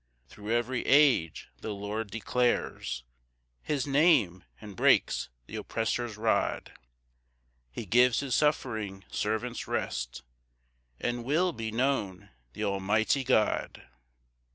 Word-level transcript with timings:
4 0.25 0.29
Thro' 0.33 0.47
every 0.47 0.83
age 0.87 1.49
the 1.59 1.75
Lord 1.75 2.09
declares 2.09 3.03
His 3.61 3.85
Name 3.85 4.43
and 4.59 4.75
breaks 4.75 5.29
th' 5.47 5.53
oppressor's 5.53 6.17
rod; 6.17 6.73
He 7.69 7.85
gives 7.85 8.21
his 8.21 8.33
suffering 8.33 9.03
servants 9.11 9.67
rest, 9.67 10.23
And 10.99 11.23
will 11.23 11.53
be 11.53 11.71
known 11.71 12.31
th' 12.55 12.63
almighty 12.63 13.23
God. 13.23 13.83